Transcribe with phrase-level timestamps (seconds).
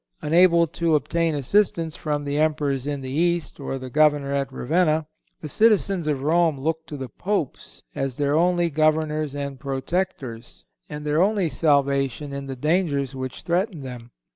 [0.23, 5.05] Unable to obtain assistance from the Emperor in the East, or the Governor at Ravenna,
[5.41, 10.65] the citizens of Rome looked up to the Popes as their only Governors and protectors,
[10.89, 14.09] and their only salvation in the dangers which threatened them.